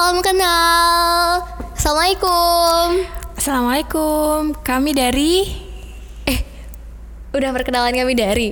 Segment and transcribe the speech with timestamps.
[0.00, 1.44] salam kenal.
[1.76, 3.04] Assalamualaikum.
[3.36, 5.44] Assalamualaikum, kami dari
[6.24, 6.40] Eh,
[7.36, 8.48] udah perkenalan kami dari.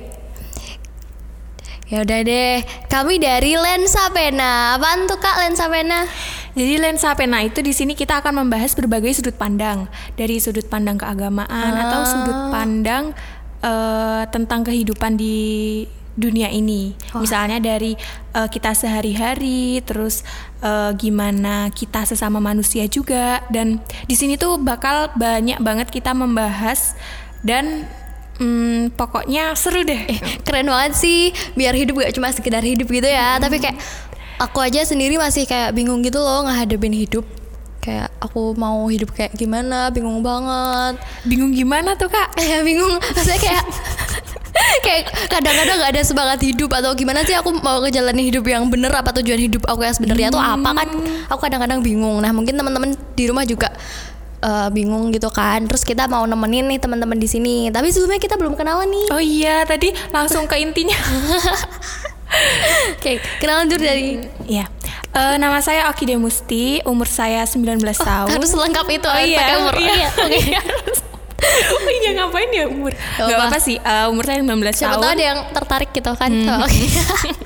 [1.89, 4.77] Ya udah deh, kami dari Lensa Pena.
[4.77, 6.05] Apaan tuh kak Lensa Pena?
[6.53, 11.01] Jadi lensa pena itu di sini kita akan membahas berbagai sudut pandang dari sudut pandang
[11.01, 13.09] keagamaan atau sudut pandang
[13.63, 15.37] eh, tentang kehidupan di
[16.19, 16.93] dunia ini.
[17.15, 17.95] Misalnya dari
[18.35, 20.27] eh, kita sehari-hari, terus
[20.59, 23.41] eh, gimana kita sesama manusia juga.
[23.47, 26.99] Dan di sini tuh bakal banyak banget kita membahas
[27.41, 27.87] dan
[28.39, 30.03] mm, pokoknya seru deh.
[30.07, 31.31] Eh, keren banget sih.
[31.53, 33.77] Biar hidup gak cuma sekedar hidup gitu ya, tapi kayak
[34.39, 37.27] aku aja sendiri masih kayak bingung gitu loh ngehadapin hidup.
[37.79, 40.99] Kayak aku mau hidup kayak gimana, bingung banget.
[41.23, 42.35] Bingung gimana tuh kak?
[42.39, 42.99] Eh, bingung.
[42.99, 43.63] Maksudnya kayak
[44.89, 48.89] kayak kadang-kadang gak ada semangat hidup atau gimana sih aku mau ngejalanin hidup yang bener?
[48.89, 50.33] Apa tujuan hidup aku yang sebenarnya?
[50.33, 50.89] Tuh apa kan?
[51.29, 52.17] Aku kadang-kadang bingung.
[52.17, 53.69] Nah mungkin teman-teman di rumah juga
[54.39, 55.69] eh, bingung gitu kan.
[55.69, 57.69] Terus kita mau nemenin nih teman-teman di sini.
[57.69, 59.05] Tapi sebelumnya kita belum kenalan nih.
[59.13, 60.97] Oh iya, tadi langsung ke intinya.
[62.97, 64.65] oke kenalan dulu dari Iya.
[65.09, 68.29] Eh, nama saya Oki Demusti, umur saya 19 tahun.
[68.29, 69.73] harus lengkap itu Oh iya, pakai umur.
[69.73, 70.37] Iya, Iya, oke.
[70.37, 70.98] Iya, harus.
[71.73, 72.91] Oh iya ngapain ya umur?
[72.91, 73.35] Gak apa.
[73.35, 75.01] apa-apa sih, eh, umur saya 19 siapa tahun.
[75.01, 76.83] tahu ada yang tertarik gitu kan Oh, oke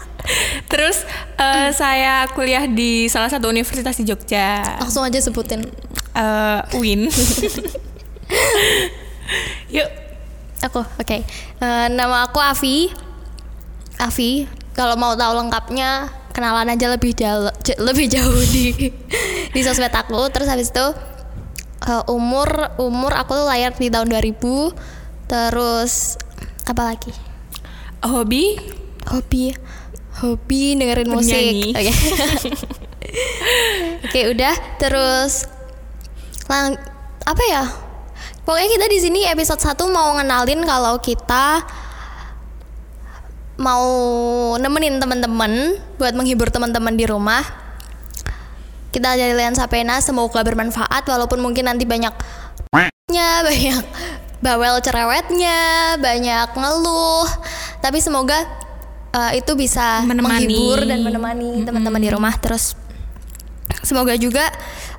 [0.71, 1.03] Terus
[1.35, 5.63] eh, saya kuliah di salah satu universitas di Jogja, langsung aja sebutin
[6.15, 7.07] eh, UIN.
[9.75, 9.89] Yuk,
[10.63, 11.17] Aku, oke.
[11.59, 12.87] Eh, nama aku Avi.
[13.99, 14.47] Avi.
[14.71, 17.51] Kalau mau tahu lengkapnya, kenalan aja lebih jauh,
[17.83, 18.71] lebih jauh di
[19.51, 20.31] di sosmed aku.
[20.31, 20.85] Terus habis itu
[21.87, 22.47] eh, umur
[22.79, 25.29] umur aku tuh lahir di tahun 2000.
[25.29, 26.17] Terus
[26.67, 27.13] apa lagi?
[28.03, 28.59] hobi
[29.07, 29.55] Hobi
[30.19, 31.75] hobi dengerin musik.
[31.79, 31.93] Oke.
[34.07, 34.55] Oke, udah.
[34.79, 35.47] Terus
[36.47, 36.75] lang
[37.23, 37.63] apa ya?
[38.43, 41.63] Pokoknya kita di sini episode 1 mau ngenalin kalau kita
[43.55, 43.87] mau
[44.59, 47.62] nemenin teman-teman buat menghibur teman-teman di rumah.
[48.93, 52.13] Kita dari Lensa Pena semoga bermanfaat walaupun mungkin nanti banyak
[53.09, 53.83] nya banyak
[54.39, 55.59] bawel cerewetnya,
[55.97, 57.25] banyak ngeluh.
[57.79, 58.37] Tapi semoga
[59.11, 60.45] eh, itu bisa Menemani.
[60.45, 62.77] menghibur dan menemani teman-teman di rumah terus
[63.81, 64.45] semoga juga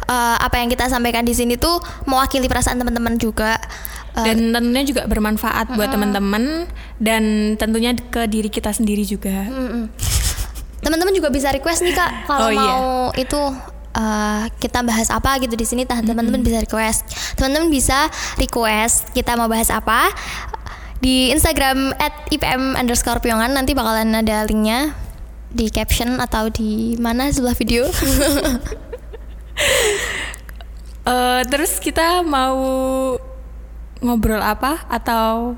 [0.04, 3.56] eh, apa yang kita sampaikan di sini tuh mewakili perasaan teman-teman juga.
[4.15, 6.66] Eh, dan tentunya juga bermanfaat buat teman-teman
[6.99, 7.22] dan
[7.54, 9.47] tentunya ke diri kita sendiri juga.
[9.47, 9.91] Mm-mm.
[10.81, 12.60] Teman-teman juga bisa request nih kak kalau Oh, iya.
[12.60, 12.84] mau
[13.16, 13.41] itu
[13.94, 17.09] uh, kita bahas apa gitu di sini teman-teman bisa request.
[17.38, 20.10] Teman-teman bisa request kita mau bahas apa
[21.00, 21.94] di Instagram
[22.31, 24.93] @ipm underscore piongan nanti bakalan ada linknya
[25.54, 27.87] di caption atau di mana sebelah video.
[31.04, 32.56] Eh, terus kita mau
[34.00, 35.53] ngobrol apa atau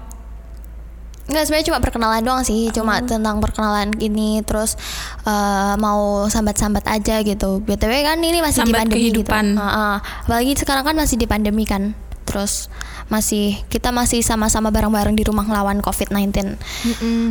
[1.27, 4.79] Enggak sebenarnya cuma perkenalan doang sih, cuma tentang perkenalan ini terus
[5.27, 7.59] eh, mau sambat-sambat aja gitu.
[7.67, 9.45] BTW kan ini masih di pandemi kehidupan.
[9.55, 9.61] gitu.
[9.61, 9.95] Heeh.
[10.23, 11.99] apalagi sekarang kan masih di pandemi kan.
[12.27, 12.71] Terus
[13.07, 16.59] masih kita masih sama-sama bareng-bareng di rumah ngelawan COVID-19.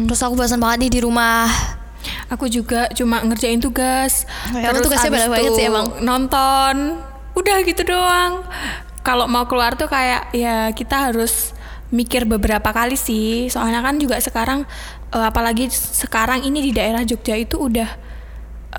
[0.08, 1.48] Terus aku bosan banget nih di rumah.
[2.30, 4.30] aku juga cuma ngerjain tugas.
[4.54, 5.88] Ya, kamu tugasnya abis banyak banget sih emang.
[6.06, 6.76] Nonton.
[7.34, 8.46] Udah gitu doang.
[9.02, 11.55] Kalau mau keluar tuh kayak ya kita harus
[11.94, 13.51] mikir beberapa kali sih.
[13.51, 14.66] Soalnya kan juga sekarang
[15.13, 17.90] eh, apalagi sekarang ini di daerah Jogja itu udah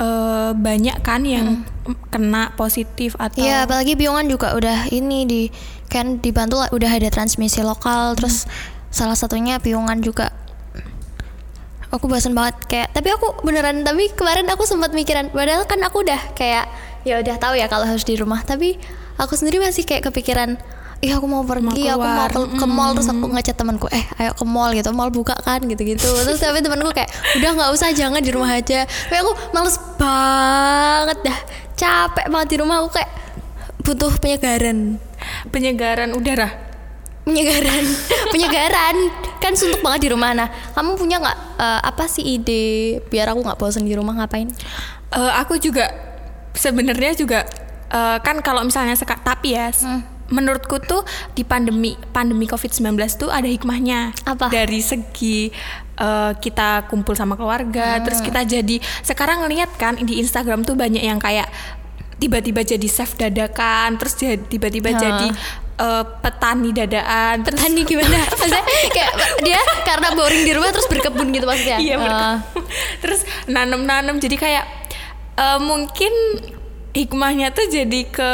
[0.01, 1.63] eh, banyak kan yang
[2.11, 5.43] kena positif atau Iya, apalagi Piongan juga udah ini di
[5.87, 8.19] kan dibantu udah ada transmisi lokal.
[8.19, 8.49] Terus
[8.91, 10.35] salah satunya Piongan juga.
[11.95, 16.03] Aku bosan banget kayak tapi aku beneran tapi kemarin aku sempat mikiran padahal kan aku
[16.03, 16.67] udah kayak
[17.07, 18.43] ya udah tahu ya kalau harus di rumah.
[18.43, 18.75] Tapi
[19.17, 20.59] aku sendiri masih kayak kepikiran
[20.99, 24.33] Ih aku mau pergi, aku mau ke, ke mall terus aku ngechat temanku, eh ayo
[24.33, 26.01] ke mall gitu, mall buka kan gitu-gitu.
[26.03, 28.89] Terus tapi temanku kayak udah nggak usah, jangan di rumah aja.
[28.89, 31.39] Tapi aku males banget dah,
[31.77, 32.81] capek banget di rumah.
[32.81, 33.13] Aku kayak
[33.85, 34.97] butuh penyegaran,
[35.53, 36.65] penyegaran udara.
[37.27, 37.85] penyegaran,
[38.33, 38.97] penyegaran.
[39.37, 40.33] Kan suntuk banget di rumah.
[40.33, 42.65] Nah, kamu punya nggak eh, apa sih ide
[43.13, 44.49] biar aku nggak bosan di rumah ngapain?
[45.13, 45.93] Eh, aku juga
[46.57, 47.45] sebenarnya juga
[47.93, 49.85] eh, kan kalau misalnya seka, tapi ya s-
[50.31, 51.07] menurutku tuh
[51.39, 54.51] di pandemi pandemi COVID-19 tuh ada hikmahnya Apa?
[54.51, 55.51] dari segi
[55.99, 61.03] eh, kita kumpul sama keluarga terus kita jadi sekarang ngeliat kan di Instagram tuh banyak
[61.03, 61.47] yang kayak
[62.17, 64.99] tiba-tiba jadi chef dadakan terus jadi tiba-tiba Hah.
[64.99, 65.29] jadi
[65.79, 68.19] eh, petani dadaan terus Tani gimana?
[68.31, 69.13] Maksudnya kayak
[69.47, 71.79] dia karena boring di rumah terus berkebun gitu maksudnya?
[71.79, 72.65] Iya berkebun.
[73.05, 74.65] Terus nanam-nanam jadi kayak
[75.39, 76.13] eh, mungkin
[76.97, 78.31] hikmahnya tuh jadi ke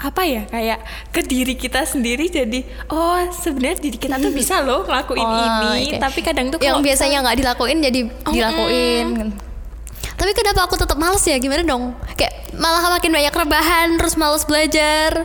[0.00, 0.80] apa ya kayak
[1.12, 5.92] ke diri kita sendiri jadi oh sebenarnya diri kita tuh bisa loh ngelakuin Oh, ini
[5.92, 6.00] oke.
[6.00, 9.36] tapi kadang tuh yang biasanya nggak dilakuin jadi dilakuin.
[10.16, 11.36] tapi kenapa aku tetap males ya?
[11.36, 11.96] Gimana dong?
[12.12, 15.24] Kayak malah makin banyak rebahan terus males belajar.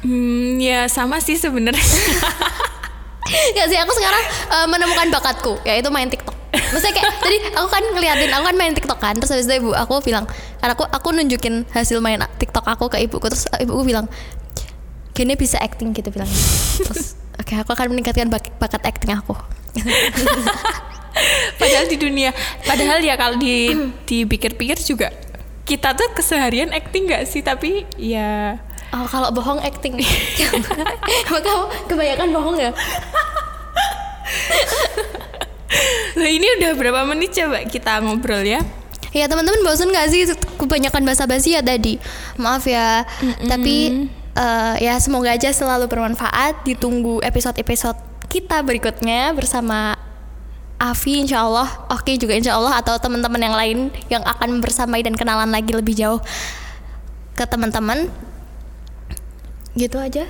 [0.00, 1.76] Hmm, ya sama sih sebenarnya.
[3.56, 6.39] Gak sih aku sekarang eh, menemukan bakatku yaitu main TikTok.
[6.50, 9.70] Maksudnya kayak tadi aku kan ngeliatin aku kan main TikTok kan terus habis itu ibu
[9.70, 10.26] aku bilang
[10.58, 14.10] karena aku aku nunjukin hasil main TikTok aku ke ibuku terus ibuku bilang
[15.14, 16.38] gini bisa acting gitu bilangnya.
[16.82, 19.34] Terus oke aku akan meningkatkan bak- bakat acting aku.
[21.60, 22.30] padahal di dunia
[22.64, 23.70] padahal ya kalau di
[24.08, 25.12] dipikir-pikir juga
[25.62, 28.58] kita tuh keseharian acting gak sih tapi ya
[28.90, 30.02] Oh, kalau bohong acting.
[31.30, 32.74] Kamu kebanyakan bohong ya?
[36.18, 38.62] Lah ini udah berapa menit coba kita ngobrol ya?
[39.10, 40.22] Ya teman-teman bosan gak sih
[40.54, 41.98] kebanyakan basa-basi ya tadi?
[42.38, 43.02] Maaf ya.
[43.42, 44.06] Tapi
[44.38, 46.62] eh, ya semoga aja selalu bermanfaat.
[46.62, 47.98] Ditunggu episode-episode
[48.30, 49.98] kita berikutnya bersama
[50.80, 53.78] Avi insya Allah, Oke juga insya Allah atau teman-teman yang lain
[54.08, 56.22] yang akan bersamai dan kenalan lagi lebih jauh
[57.34, 58.08] ke teman-teman.
[59.74, 60.24] Gitu aja.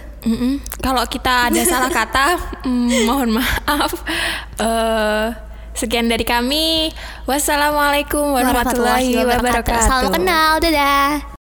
[0.81, 2.27] Kalau kita ada salah kata,
[2.67, 3.93] mm, mohon maaf.
[4.59, 5.50] Eh,
[5.81, 6.93] sekian dari kami.
[7.25, 9.89] Wassalamualaikum warahmatullahi wabarakatuh.
[9.89, 11.40] Salam kenal, dadah.